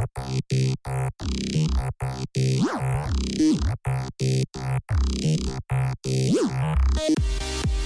[0.00, 0.44] Thank
[7.66, 7.79] you.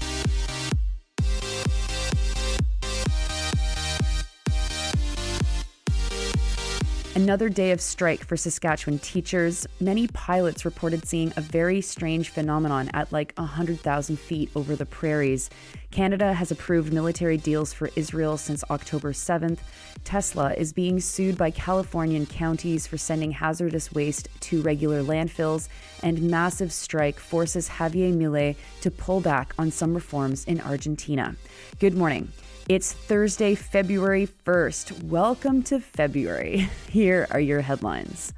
[7.17, 9.69] Another day of strike for Saskatchewan teachers.
[9.79, 15.49] Many pilots reported seeing a very strange phenomenon at like 100,000 feet over the prairies.
[15.93, 19.61] Canada has approved military deals for Israel since October 7th.
[20.03, 25.69] Tesla is being sued by Californian counties for sending hazardous waste to regular landfills,
[26.03, 31.37] and massive strike forces Javier Milei to pull back on some reforms in Argentina.
[31.79, 32.33] Good morning.
[32.67, 35.03] It's Thursday, February 1st.
[35.03, 36.71] Welcome to February.
[36.89, 38.33] Here are your headlines.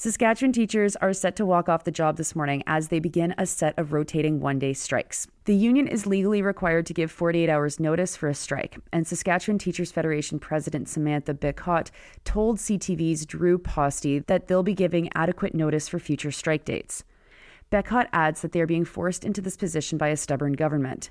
[0.00, 3.44] Saskatchewan teachers are set to walk off the job this morning as they begin a
[3.44, 5.26] set of rotating one day strikes.
[5.44, 9.58] The union is legally required to give 48 hours notice for a strike, and Saskatchewan
[9.58, 11.90] Teachers Federation President Samantha Becotte
[12.22, 17.02] told CTV's Drew Posty that they'll be giving adequate notice for future strike dates.
[17.70, 21.10] Becotte adds that they are being forced into this position by a stubborn government.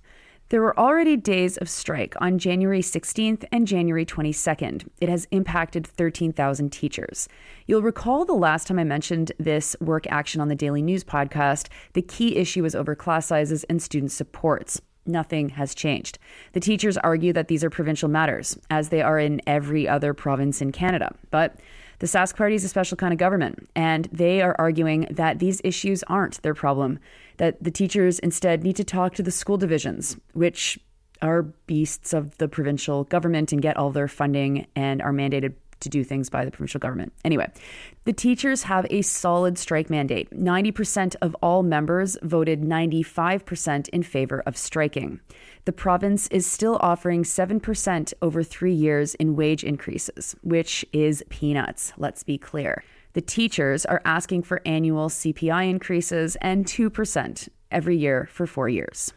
[0.50, 4.88] There were already days of strike on January 16th and January 22nd.
[5.02, 7.28] It has impacted 13,000 teachers.
[7.66, 11.68] You'll recall the last time I mentioned this work action on the Daily News podcast,
[11.92, 14.82] the key issue was over class sizes and student supports.
[15.06, 16.18] Nothing has changed.
[16.54, 20.62] The teachers argue that these are provincial matters, as they are in every other province
[20.62, 21.14] in Canada.
[21.30, 21.58] But
[22.00, 25.62] the Sask Party is a special kind of government, and they are arguing that these
[25.64, 27.00] issues aren't their problem,
[27.38, 30.80] that the teachers instead need to talk to the school divisions, which
[31.22, 35.90] are beasts of the provincial government and get all their funding and are mandated to
[35.90, 37.14] do things by the provincial government.
[37.26, 37.52] Anyway,
[38.06, 40.30] the teachers have a solid strike mandate.
[40.32, 45.20] 90% of all members voted 95% in favor of striking.
[45.66, 51.94] The province is still offering 7% over three years in wage increases, which is peanuts,
[51.98, 52.84] let's be clear.
[53.14, 59.12] The teachers are asking for annual CPI increases and 2% every year for four years.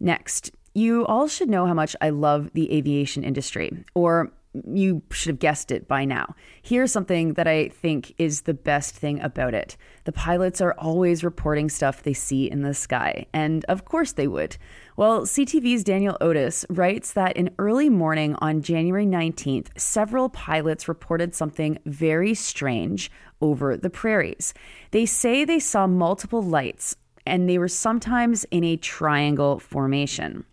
[0.00, 4.32] Next, you all should know how much I love the aviation industry, or
[4.70, 6.34] you should have guessed it by now.
[6.60, 11.22] Here's something that I think is the best thing about it the pilots are always
[11.22, 14.56] reporting stuff they see in the sky, and of course they would.
[14.96, 21.34] Well, CTV's Daniel Otis writes that in early morning on January 19th, several pilots reported
[21.34, 24.52] something very strange over the prairies.
[24.90, 30.44] They say they saw multiple lights, and they were sometimes in a triangle formation.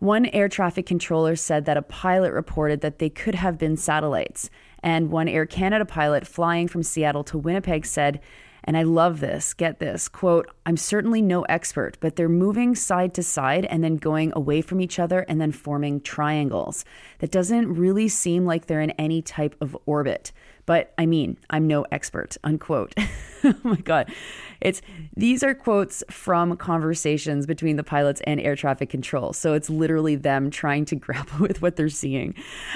[0.00, 4.48] One air traffic controller said that a pilot reported that they could have been satellites.
[4.82, 8.20] And one Air Canada pilot flying from Seattle to Winnipeg said,
[8.64, 13.14] and I love this, get this quote, I'm certainly no expert, but they're moving side
[13.14, 16.84] to side and then going away from each other and then forming triangles.
[17.18, 20.32] That doesn't really seem like they're in any type of orbit.
[20.66, 22.94] But I mean, I'm no expert, unquote.
[23.44, 24.12] oh my God.
[24.60, 24.82] It's
[25.16, 29.32] these are quotes from conversations between the pilots and air traffic control.
[29.32, 32.34] So it's literally them trying to grapple with what they're seeing.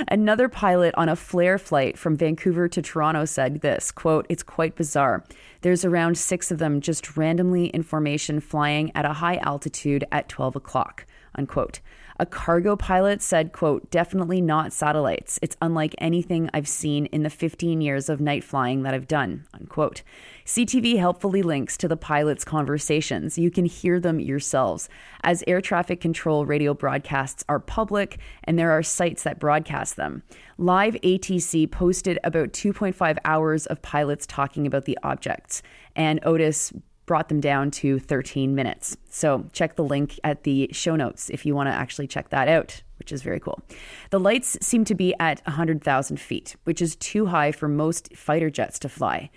[0.08, 4.76] Another pilot on a Flair flight from Vancouver to Toronto said this quote, it's quite
[4.76, 5.24] bizarre.
[5.62, 10.28] There's around six of them just randomly in formation flying at a high altitude at
[10.28, 11.80] 12 o'clock, unquote.
[12.16, 15.40] A cargo pilot said, quote, definitely not satellites.
[15.42, 19.46] It's unlike anything I've seen in the 15 years of night flying that I've done,
[19.52, 20.02] unquote.
[20.46, 23.36] CTV helpfully links to the pilots' conversations.
[23.36, 24.88] You can hear them yourselves,
[25.24, 30.22] as air traffic control radio broadcasts are public and there are sites that broadcast them.
[30.56, 35.62] Live ATC posted about 2.5 hours of pilots talking about the objects,
[35.96, 36.72] and Otis
[37.06, 38.96] brought them down to 13 minutes.
[39.10, 42.48] So check the link at the show notes if you want to actually check that
[42.48, 43.62] out, which is very cool.
[44.10, 48.50] The lights seem to be at 100,000 feet, which is too high for most fighter
[48.50, 49.30] jets to fly.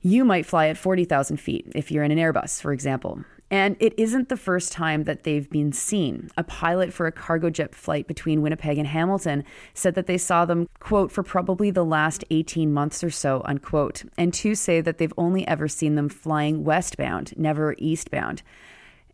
[0.00, 3.24] You might fly at 40,000 feet if you're in an Airbus, for example.
[3.52, 6.30] And it isn't the first time that they've been seen.
[6.38, 9.44] A pilot for a cargo jet flight between Winnipeg and Hamilton
[9.74, 14.04] said that they saw them, quote, for probably the last 18 months or so, unquote.
[14.16, 18.42] And two say that they've only ever seen them flying westbound, never eastbound.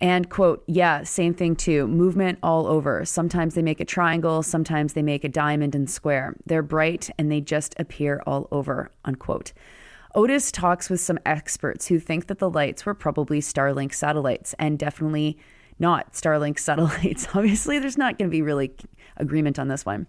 [0.00, 1.88] And, quote, yeah, same thing too.
[1.88, 3.04] Movement all over.
[3.04, 6.36] Sometimes they make a triangle, sometimes they make a diamond and square.
[6.46, 9.52] They're bright and they just appear all over, unquote.
[10.18, 14.76] Otis talks with some experts who think that the lights were probably Starlink satellites and
[14.76, 15.38] definitely
[15.78, 17.28] not Starlink satellites.
[17.34, 18.72] Obviously, there's not going to be really
[19.16, 20.08] agreement on this one.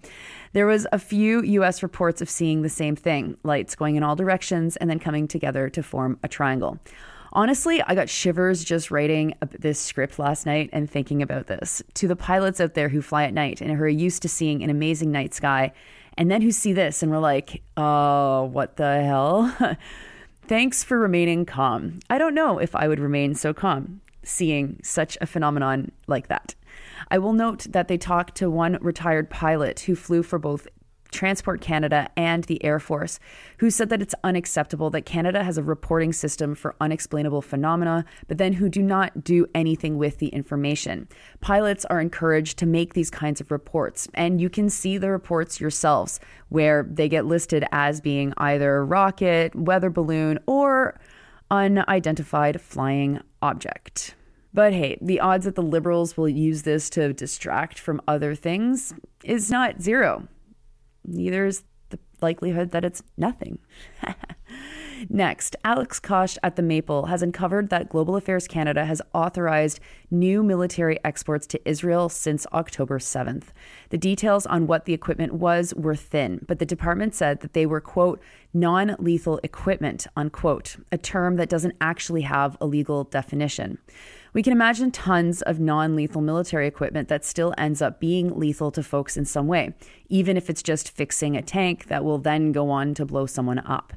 [0.54, 4.16] There was a few US reports of seeing the same thing, lights going in all
[4.16, 6.80] directions and then coming together to form a triangle.
[7.32, 11.84] Honestly, I got shivers just writing this script last night and thinking about this.
[11.94, 14.64] To the pilots out there who fly at night and who are used to seeing
[14.64, 15.72] an amazing night sky,
[16.20, 19.56] and then who see this and we're like, oh, what the hell?
[20.48, 22.00] Thanks for remaining calm.
[22.10, 26.56] I don't know if I would remain so calm seeing such a phenomenon like that.
[27.10, 30.68] I will note that they talked to one retired pilot who flew for both
[31.12, 33.20] Transport Canada and the Air Force,
[33.58, 38.38] who said that it's unacceptable that Canada has a reporting system for unexplainable phenomena, but
[38.38, 41.08] then who do not do anything with the information.
[41.42, 45.60] Pilots are encouraged to make these kinds of reports, and you can see the reports
[45.60, 46.20] yourselves,
[46.50, 51.00] where they get listed as being either rocket, weather balloon, or
[51.52, 54.16] unidentified flying object.
[54.54, 58.94] But hey, the odds that the liberals will use this to distract from other things
[59.24, 60.28] is not zero
[61.10, 63.60] neither is the likelihood that it's nothing.
[65.08, 69.80] Next, Alex Cosh at the Maple has uncovered that Global Affairs Canada has authorized
[70.12, 73.46] new military exports to Israel since October 7th.
[73.92, 77.66] The details on what the equipment was were thin, but the department said that they
[77.66, 78.22] were, quote,
[78.54, 83.78] non lethal equipment, unquote, a term that doesn't actually have a legal definition.
[84.34, 88.72] We can imagine tons of non lethal military equipment that still ends up being lethal
[88.72, 89.74] to folks in some way,
[90.08, 93.60] even if it's just fixing a tank that will then go on to blow someone
[93.60, 93.94] up.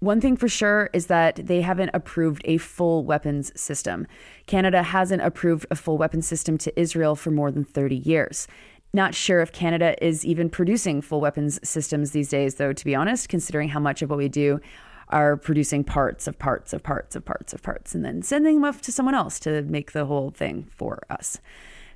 [0.00, 4.06] One thing for sure is that they haven't approved a full weapons system.
[4.46, 8.48] Canada hasn't approved a full weapons system to Israel for more than 30 years.
[8.92, 12.94] Not sure if Canada is even producing full weapons systems these days, though, to be
[12.94, 14.60] honest, considering how much of what we do
[15.10, 18.64] are producing parts of parts of parts of parts of parts and then sending them
[18.64, 21.38] off to someone else to make the whole thing for us.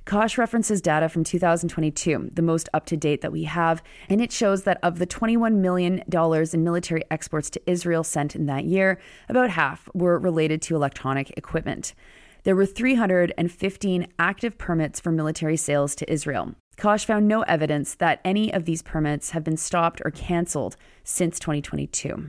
[0.05, 4.31] Cosh references data from 2022, the most up to date that we have, and it
[4.31, 8.99] shows that of the $21 million in military exports to Israel sent in that year,
[9.29, 11.95] about half were related to electronic equipment.
[12.43, 16.53] There were 315 active permits for military sales to Israel.
[16.77, 21.39] Cosh found no evidence that any of these permits have been stopped or canceled since
[21.39, 22.27] 2022.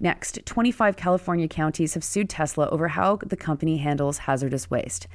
[0.00, 5.06] Next, 25 California counties have sued Tesla over how the company handles hazardous waste.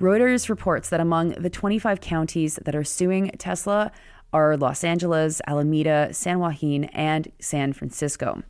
[0.00, 3.90] Reuters reports that among the 25 counties that are suing Tesla
[4.32, 8.42] are Los Angeles, Alameda, San Joaquin, and San Francisco.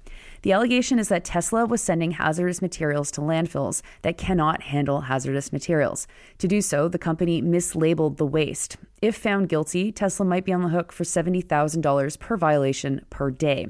[0.43, 5.53] The allegation is that Tesla was sending hazardous materials to landfills that cannot handle hazardous
[5.53, 6.07] materials.
[6.39, 8.77] To do so, the company mislabeled the waste.
[9.01, 13.69] If found guilty, Tesla might be on the hook for $70,000 per violation per day.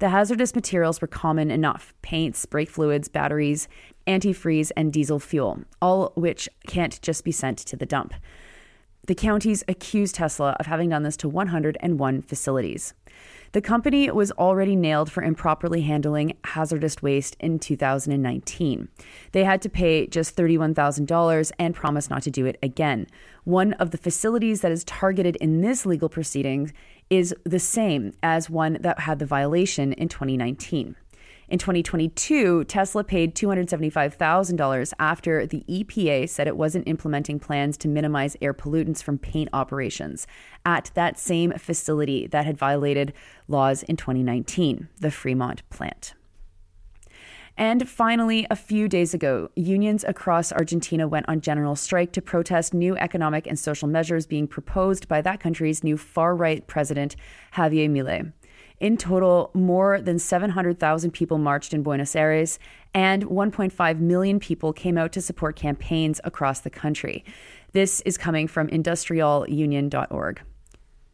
[0.00, 3.68] The hazardous materials were common enough paints, brake fluids, batteries,
[4.06, 8.14] antifreeze, and diesel fuel, all which can't just be sent to the dump.
[9.10, 12.94] The counties accused Tesla of having done this to 101 facilities.
[13.50, 18.88] The company was already nailed for improperly handling hazardous waste in 2019.
[19.32, 23.08] They had to pay just $31,000 and promise not to do it again.
[23.42, 26.72] One of the facilities that is targeted in this legal proceeding
[27.10, 30.94] is the same as one that had the violation in 2019.
[31.50, 38.36] In 2022, Tesla paid $275,000 after the EPA said it wasn't implementing plans to minimize
[38.40, 40.28] air pollutants from paint operations
[40.64, 43.12] at that same facility that had violated
[43.48, 46.14] laws in 2019, the Fremont plant.
[47.56, 52.72] And finally, a few days ago, unions across Argentina went on general strike to protest
[52.72, 57.16] new economic and social measures being proposed by that country's new far right president,
[57.54, 58.32] Javier Milei.
[58.80, 62.58] In total, more than 700,000 people marched in Buenos Aires,
[62.94, 67.22] and 1.5 million people came out to support campaigns across the country.
[67.72, 70.40] This is coming from industrialunion.org.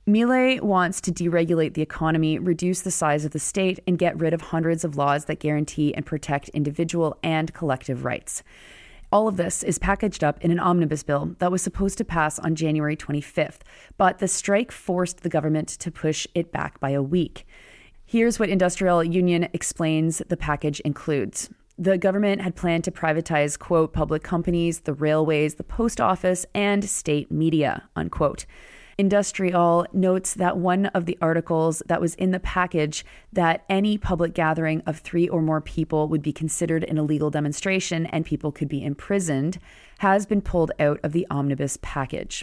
[0.08, 4.32] Milei wants to deregulate the economy, reduce the size of the state, and get rid
[4.32, 8.44] of hundreds of laws that guarantee and protect individual and collective rights.
[9.16, 12.38] All of this is packaged up in an omnibus bill that was supposed to pass
[12.38, 13.60] on January 25th,
[13.96, 17.46] but the strike forced the government to push it back by a week.
[18.04, 21.48] Here's what Industrial Union explains the package includes.
[21.78, 26.84] The government had planned to privatize, quote, public companies, the railways, the post office, and
[26.84, 28.44] state media, unquote.
[28.98, 34.32] Industrial notes that one of the articles that was in the package that any public
[34.32, 38.68] gathering of three or more people would be considered an illegal demonstration and people could
[38.68, 39.58] be imprisoned
[39.98, 42.42] has been pulled out of the omnibus package.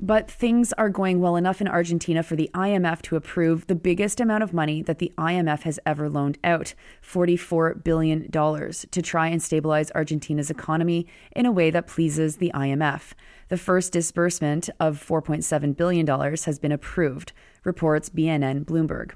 [0.00, 4.20] But things are going well enough in Argentina for the IMF to approve the biggest
[4.20, 9.42] amount of money that the IMF has ever loaned out $44 billion to try and
[9.42, 13.12] stabilize Argentina's economy in a way that pleases the IMF.
[13.48, 17.32] The first disbursement of $4.7 billion has been approved,
[17.64, 19.12] reports BNN Bloomberg.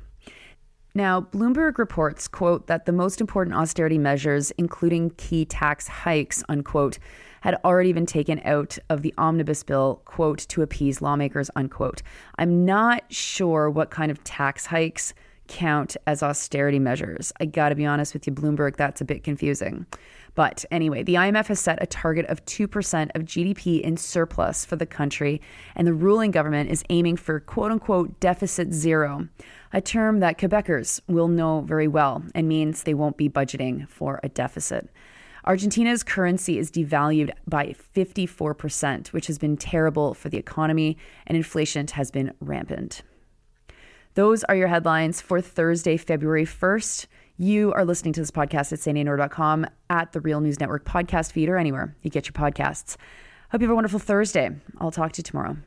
[0.94, 6.98] Now, Bloomberg reports, quote, that the most important austerity measures, including key tax hikes, unquote,
[7.40, 12.02] had already been taken out of the omnibus bill, quote, to appease lawmakers, unquote.
[12.38, 15.14] I'm not sure what kind of tax hikes
[15.48, 17.32] count as austerity measures.
[17.40, 19.86] I gotta be honest with you, Bloomberg, that's a bit confusing.
[20.34, 24.76] But anyway, the IMF has set a target of 2% of GDP in surplus for
[24.76, 25.40] the country,
[25.74, 29.26] and the ruling government is aiming for quote unquote deficit zero,
[29.72, 34.20] a term that Quebecers will know very well and means they won't be budgeting for
[34.22, 34.88] a deficit.
[35.48, 41.86] Argentina's currency is devalued by 54%, which has been terrible for the economy, and inflation
[41.88, 43.00] has been rampant.
[44.12, 47.06] Those are your headlines for Thursday, February 1st.
[47.38, 51.48] You are listening to this podcast at sandyandnora.com, at the Real News Network podcast feed,
[51.48, 52.98] or anywhere you get your podcasts.
[53.50, 54.50] Hope you have a wonderful Thursday.
[54.78, 55.56] I'll talk to you tomorrow.